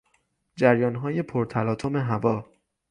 جریانهای 0.55 1.21
پرتلاطم 1.21 1.95
هوا 1.97 2.45